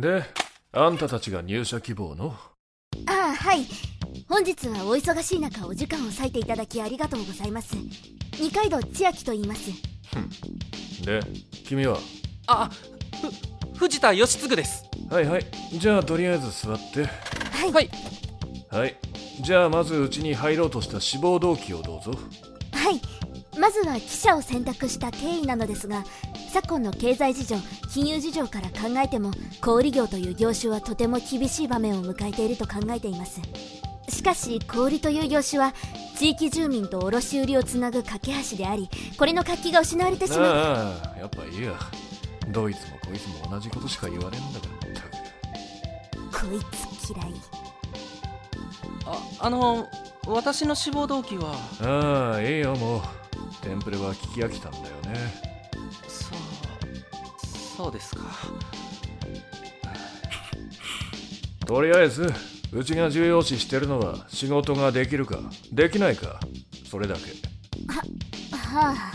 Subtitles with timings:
[0.00, 0.24] で
[0.72, 2.34] あんたたちが入社希望の？
[3.06, 3.66] ああはい。
[4.28, 7.76] 本日はお忙しい中お時間を割いていただきありがとうございます。
[8.40, 9.70] 二階堂千秋と言います。
[11.04, 11.20] で
[11.66, 11.98] 君は？
[12.46, 12.70] あ
[13.74, 14.84] ふ藤田義継です。
[15.10, 15.46] はいはい。
[15.74, 17.04] じゃあとりあえず座って。
[17.04, 17.90] はい、はい。
[18.70, 18.96] はい。
[19.42, 22.12] じゃあまずうちに入ろうとした志望動機をどうぞ。
[22.72, 23.00] はい。
[23.58, 26.04] まずは記者を選択した経緯なのですが
[26.50, 27.56] 昨今の経済事情
[27.92, 29.30] 金融事情から考えても
[29.60, 33.40] 小売業という業種はとても厳しい場面を迎えていると考えています
[34.08, 35.72] しかし小売という業種は
[36.16, 41.78] 地域住民と卸売をつなぐ架け橋でありこれの活気が失われてしまうああやっぱいいや
[42.48, 44.92] どいつもこいつも同じことしか言われんだからっ
[46.30, 46.50] たく。
[46.50, 46.60] こい
[47.06, 47.34] つ嫌い
[49.06, 49.86] ああの
[50.26, 51.54] 私の志望動機は？
[51.80, 53.02] ああいいよもう。
[53.62, 55.49] テンプレは聞き飽きたんだよね
[57.80, 58.22] そうですか。
[61.66, 62.30] とりあえず
[62.72, 65.38] うちが重要視してるのは仕事ができるか
[65.72, 66.40] できないか
[66.90, 67.20] それだけ。
[68.54, 69.12] はあ。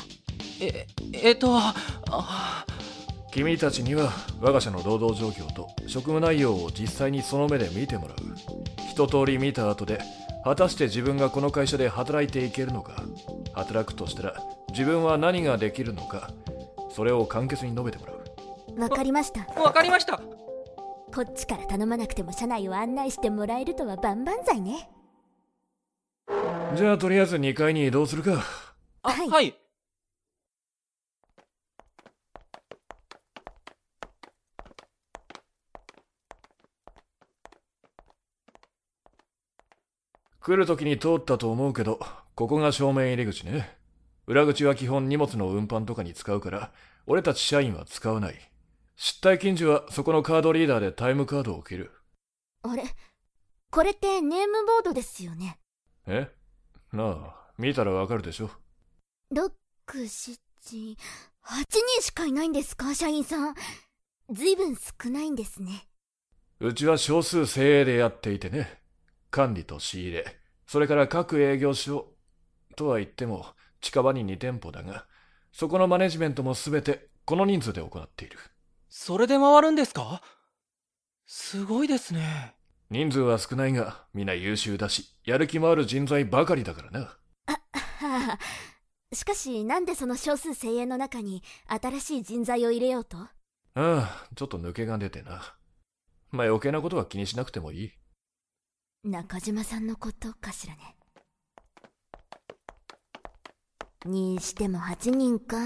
[0.60, 2.66] ええっとあ
[3.32, 8.18] 君たちには我が社の労働状況と職務内容を実際にその目で見てもらう。
[8.90, 10.00] 一通り見た後で
[10.44, 13.04] 果たして自分がこの会社で働いていけるのか
[13.54, 16.32] 働くとしたら自分は何ができるのか
[16.90, 18.15] それを簡潔に述べてもらう
[18.78, 19.46] わかりました。
[19.60, 20.22] わかりました。
[21.14, 24.90] こっちから頼まなくても社内を案内してもらえるとは万々歳ね。
[26.76, 28.44] じゃあとりあえず2階に移動するか。
[29.04, 29.30] あはい。
[29.30, 29.56] はい。
[40.42, 42.00] 来る時に通ったと思うけど
[42.36, 43.76] ここが正面入り口ね。
[44.28, 46.72] 裏口は基本荷物の運搬とかに使うから
[47.08, 48.36] 俺たち社員は使わない
[48.96, 51.92] 出退勤時はそこのカードリーダーでタイムカードを切る。
[52.64, 52.84] あれ？
[53.72, 55.60] これってネームボードですよね？
[56.08, 56.30] え？
[56.94, 58.50] なあ見たらわかるでしょ。
[59.34, 59.52] 6、
[59.88, 60.98] 7、8
[61.66, 63.56] 人しかいないんですか社員さん。
[64.32, 65.88] ずいぶん少ないんですね。
[66.60, 68.80] うちは少数精鋭でやっていてね。
[69.30, 70.26] 管理と仕入れ。
[70.68, 72.08] それから各営業所
[72.76, 73.46] とは言っても
[73.82, 75.06] 近場に2店舗だが
[75.52, 78.38] そこのマネジメントも全てこの人数で行っている
[78.98, 80.22] それで回るんですか？
[81.28, 82.56] すごいですね。
[82.90, 87.00] 人数は少ないが皆優秀だしやる気もある人材ばかりだからな。
[87.02, 87.18] は
[88.00, 88.40] あ、
[89.14, 93.18] しかし、なんでその少数精鋭の中に新しい人材を入れようと？
[93.18, 93.30] あ
[93.76, 95.58] あちょっと抜けが出てな。
[96.32, 97.92] まあ余計なことは気にしなくてもいい。
[99.04, 100.96] 中島さんのことかしらね。
[104.06, 105.58] にしても8人か。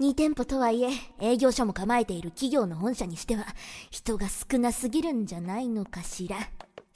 [0.00, 3.44] 2店舗とはいえ、営業所も構えている企業の本社にしては、
[3.90, 6.36] 人が少なすぎるんじゃないのかしら。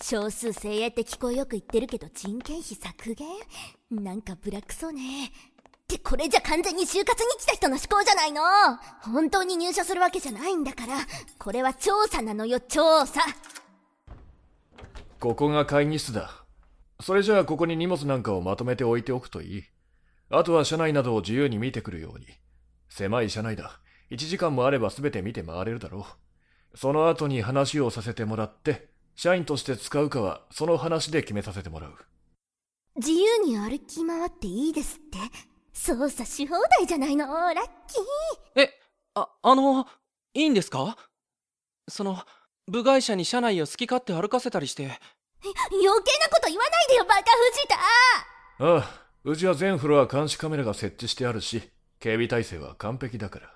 [0.00, 3.28] 少数精鋭って聞こえよく言ってるけど人件費削減
[3.90, 5.26] なんかブラックそうね。
[5.26, 5.30] っ
[5.88, 8.42] てこれじゃ完全に就活に来た人の思考じゃないの？
[9.00, 10.98] 本当に入社するわけじゃないんだから、
[11.38, 13.20] これは調査なのよ、調査。
[15.19, 16.44] ここが会議室だ。
[17.00, 19.62] それじゃあここに荷物なんかをまとめて置いておくといい。
[20.30, 22.26] あとは車内などを自由に見てくるように。
[22.94, 23.80] 狭い車内だ。
[24.10, 26.06] 1時間もあれば全て見て回れるだろ
[26.75, 26.76] う。
[26.76, 31.94] その後に話をさせてもらって社員として使うかはその話で決めさせてもらう。
[32.97, 35.19] 自由に歩き回っていいですって。
[35.72, 37.64] 操作し放題じゃないのラッ
[38.54, 38.62] キー。
[38.62, 38.70] え
[39.14, 39.86] ああの
[40.34, 40.98] いいんですか？
[41.88, 42.19] その
[42.69, 44.84] 部外者に車内を好き勝手歩かせたりして。
[44.84, 44.98] 余
[45.48, 47.75] 計なこと言わないでよバカ藤田。
[47.75, 51.72] ああうちは全フロア監視カメラが設置してあるし
[52.02, 53.54] 警備体制は完璧だから。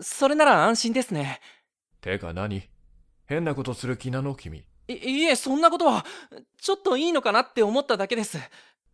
[0.00, 1.42] それなら安心ですね。
[2.00, 2.62] てか何？
[3.26, 4.64] 変なことする気なの君。
[4.88, 6.06] いいえそんなことは
[6.58, 8.38] ちょっといいのかなって思っただけです。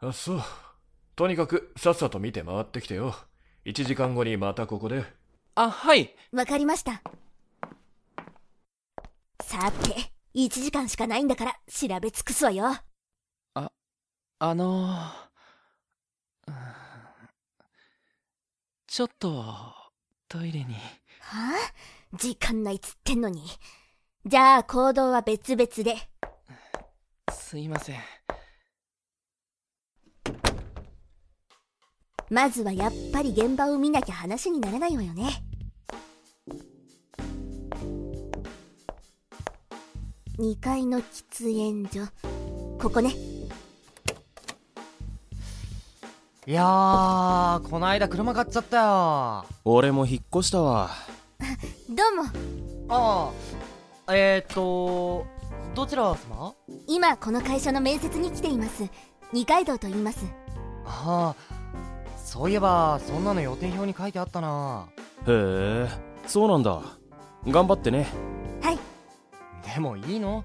[0.00, 0.43] あそう。
[1.15, 3.15] とにかくさっさと見て回ってきてよ。
[3.66, 5.04] 1時間後にまたここで。
[5.54, 6.16] あはい。
[6.33, 7.00] わかりました。
[9.45, 12.77] さて1時間しかないんだから調べ尽くすわよ。
[14.39, 15.26] あのう
[18.97, 19.45] ちょっと
[20.27, 20.72] トイレに。
[21.21, 21.53] は
[22.15, 22.16] あ？
[22.16, 23.43] 時間ないっつってんのに。
[24.25, 25.97] じゃあ行動は別々で。
[27.31, 27.97] すいません。
[32.31, 35.45] まずはやっぱり現場を見なきゃ話にならないわよね。
[40.39, 42.10] 2階の喫煙所。
[42.81, 43.35] ここね
[46.48, 48.83] いやーこないだ車買っちゃったよ。
[48.84, 50.91] あ俺も引っ越したわ。
[51.91, 52.89] どうも。
[52.89, 53.33] あ。
[54.15, 55.27] えー、っと
[55.75, 56.54] どちら様？
[56.87, 58.89] 今この会社の面接に来ています。
[59.33, 60.25] 二階堂と言います。
[60.84, 64.87] ああそういえばそんなの予定表に書いてあったな。
[65.27, 65.89] へえ
[66.28, 66.81] そうなんだ。
[67.48, 68.07] 頑張ってね。
[68.63, 68.78] はい。
[69.75, 70.45] でもいいの？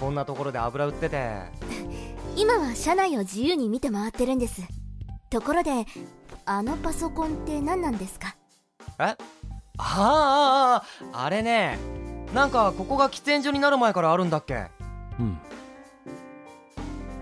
[0.00, 1.42] こんなところで油売ってて。
[2.36, 4.62] 今は社内を自由に見て回ってるんです
[5.32, 5.86] ところで
[6.44, 8.36] あのパソコンって何なんですか？
[8.98, 9.16] え？
[9.78, 10.84] ああ
[11.14, 11.78] あれね。
[12.34, 14.66] なんかここが喫煙所になる前からあるんだっけ。
[15.18, 15.38] うん。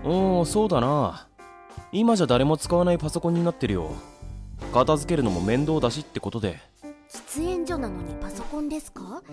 [0.03, 1.29] おおそうだな。
[1.93, 3.91] 今じゃ誰も使わないパソコンになってるよ。
[4.73, 6.59] 片付けるのも面倒だしってことで。
[7.09, 9.23] 喫煙所なのにパソコンですか？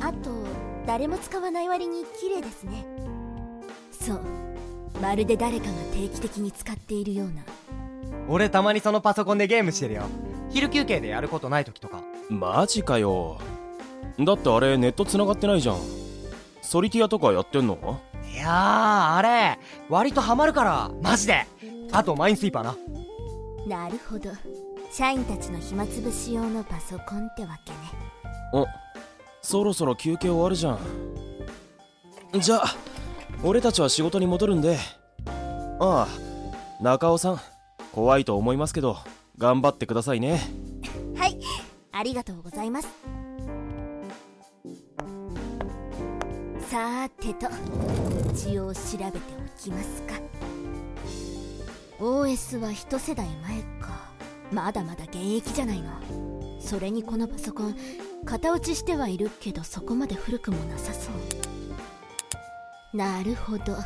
[0.00, 0.30] あと
[0.86, 2.84] 誰も使わない割に綺麗ですね。
[3.92, 4.20] そう。
[5.00, 7.44] まるで誰かが定期的に使っているような
[8.28, 10.04] 俺たまにそのパソコンでゲームしてるよ。
[10.50, 12.02] 昼休憩でやることない時とか。
[12.30, 13.38] マジかよ。
[14.18, 15.76] だってあれネット繋がってないじゃん。
[16.62, 18.00] ソリティアとかやってんの？
[18.32, 19.58] いやーあれ
[19.88, 20.90] 割とハマるから。
[21.02, 21.46] マジで。
[21.92, 22.76] あとマインスイーパーな。
[23.66, 24.30] なるほど。
[24.90, 27.78] 社員たちの暇つぶし用のパソコンってわけね。
[28.52, 28.66] お
[29.42, 30.78] そろそろ休憩終わるじゃん。
[32.40, 32.76] じゃあ
[33.42, 34.78] 俺たちは仕事に戻るんで。
[35.80, 37.40] ああ中尾さん
[37.94, 38.96] 怖いと思いますけど
[39.38, 40.40] 頑張ってくださいね。
[41.16, 41.38] はい。
[41.92, 42.88] ありがとうございます。
[46.68, 47.46] さてと
[48.32, 50.14] 一応調べておきますか。
[52.00, 54.10] OS は一世代前か。
[54.50, 55.92] まだまだ現役じゃないの。
[56.60, 57.76] それにこのパソコン
[58.24, 61.12] 型落ちしてはいるけどそこまで古くもなさそ
[62.92, 62.96] う。
[62.96, 63.76] なるほど。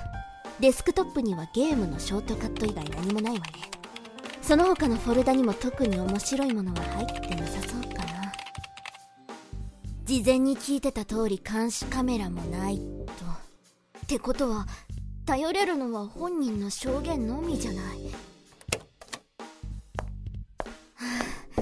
[0.60, 3.77] デスクトップにはゲームのショートカット以外何もないわね。
[4.48, 8.32] その他のフォルダにも特に面白いものは入ってなさそうかな。
[10.06, 12.82] 事前に聞いてた通り監視カメラもないと。
[12.82, 14.66] ってことは
[15.26, 17.98] 頼れるのは本人の証言のみじゃない。
[20.94, 21.04] は
[21.58, 21.60] あ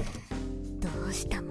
[0.79, 1.46] どうしたも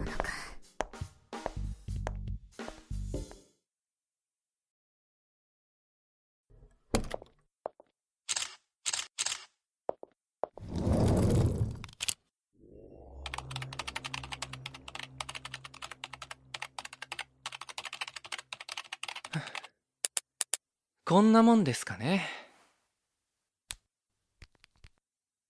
[21.09, 22.29] こんなもんですかね。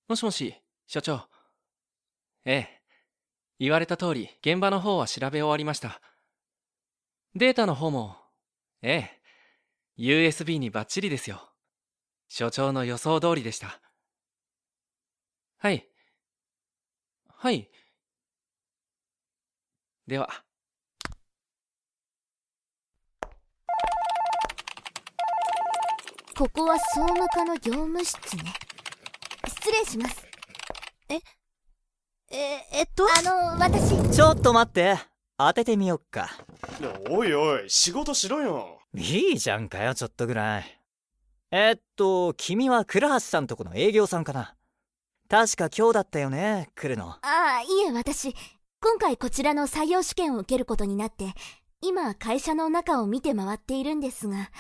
[0.07, 0.55] もしもし、
[0.87, 1.31] 所長。
[2.45, 2.83] ええ。
[3.59, 6.03] 言われた通り、現場の方は調べ終わりました。
[7.35, 8.19] データの方も、
[8.83, 9.23] ええ。
[9.97, 11.51] USB にバッチリですよ。
[12.29, 13.81] 所長の予想通りでした。
[15.57, 15.89] はい。
[17.29, 17.71] はい。
[20.07, 20.46] では。
[26.39, 28.53] ここは総務課の業務室ね
[29.49, 30.27] 失礼します
[31.09, 31.17] え、
[32.73, 33.05] えっと？
[33.05, 34.99] あの私ちょっと待って。
[35.39, 36.29] 当ててみよっか。
[37.09, 38.81] おいおい、仕事しろよ。
[38.95, 40.81] いいじゃんかよ、ちょっとぐらい。
[41.53, 44.57] えっと、君は倉橋さんとこの営業さんかな。
[45.31, 47.11] 確か今日だったよね、来るの。
[47.11, 48.35] ああいえ私
[48.81, 51.33] 今回こちらの採用試験を受けることになって
[51.81, 54.51] 今会社の中を見て回っているんですが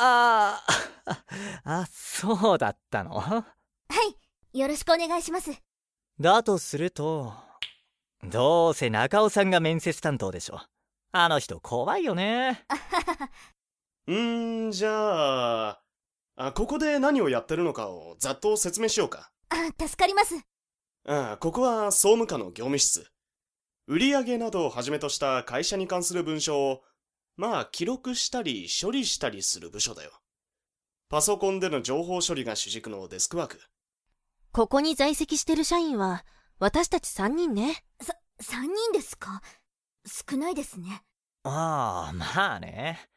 [0.00, 0.62] あ
[1.04, 1.24] あ、
[1.64, 3.18] あ、そうだったの？
[3.18, 3.44] は
[4.52, 5.50] いよろしくお願いします
[6.20, 7.32] だとすると、
[8.24, 10.60] どうせ中尾さんが面接担当でしょ。
[11.12, 12.64] あの人怖いよね。
[14.06, 15.82] うーん、じゃあ、
[16.36, 19.30] あ、ここで何をやってるのかをざっと説明しようか。
[19.50, 20.34] あ助かります
[21.06, 23.10] あここは総務課の業務室。
[23.86, 26.82] 売上などをはじめとした会社に関する文書を、
[27.38, 30.10] まあ記録したり処理したりする部署だよ。
[31.08, 33.60] パソコンでの情報処理が主軸のデスクワーク。
[34.52, 36.24] ここに在籍してる社員は、
[36.58, 37.84] 私たち3人ね。
[38.42, 39.40] 3人ですか？
[40.04, 41.02] 少ないですね
[41.44, 43.08] ああ、まあね。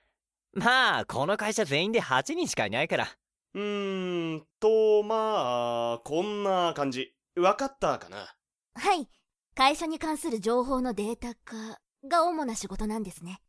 [0.54, 3.08] まあ、この会社全員で8人しかいないから。
[3.56, 7.13] うーん、と、まあ、こんな感じ。
[7.36, 8.36] わかったかな？
[8.75, 9.10] はい
[9.56, 13.42] 会社に関する情報のデータ化が主な仕事なんですね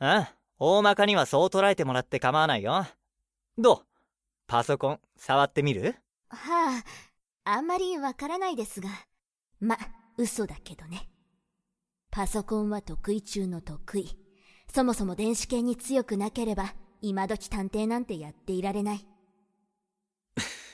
[0.00, 0.26] うん。
[0.58, 2.86] 大まかにはそう捉えてもらって構わないよ。
[3.58, 3.86] どう？
[4.46, 5.96] パソコン、触ってみる？
[6.30, 6.82] は
[7.44, 8.88] ああんまりわからないですが
[9.60, 9.76] ま
[10.16, 11.08] 嘘だけどね
[12.10, 14.16] パソコンは得意中の得意
[14.72, 19.06] そもそも電子系に強くなければ今時探偵なんてやっていられない。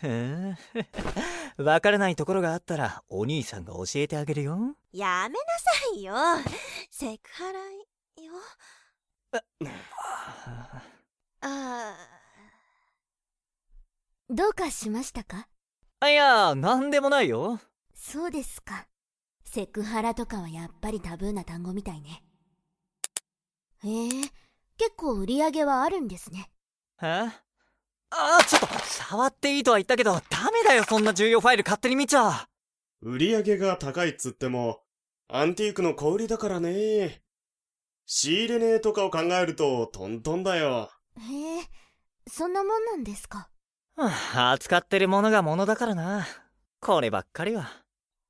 [1.56, 4.76] わからないところがあったら、お兄さんが教えてあげるよ。
[4.92, 6.14] やめなさいよ。
[6.90, 7.61] セクハラ
[8.23, 8.33] よ。
[11.40, 11.95] あ
[14.28, 15.49] どうかしましたか？
[16.04, 17.61] いやなんでもないよ。
[17.95, 18.87] そうですか。
[19.45, 22.23] セクハラとかはやっぱりタブーな単語みたいね。
[23.85, 24.11] へえ
[24.78, 26.50] 結構売り上げはあるんですね。
[27.02, 27.28] え？
[28.11, 30.21] あちょっと触っていいとは言ったけどダ
[30.52, 32.49] メだよそんな重要ファイル勝手に見ちゃ。
[33.02, 34.80] 売り上げが高いっつっても、
[35.28, 37.23] アンティークの小売りだからね。
[38.07, 40.91] 仕入れ値とかを考えるとトントンだよ。
[41.19, 41.65] へえ
[42.29, 43.49] そんなもんなんですか？
[43.97, 46.27] はあ扱ってるものがものだからな
[46.81, 47.69] こればっかりは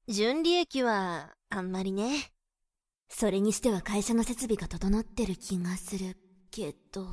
[0.08, 2.32] 純利益は、あんまりね。
[3.08, 6.16] それにしては会社の設備が整ってる気がする
[6.50, 7.06] けど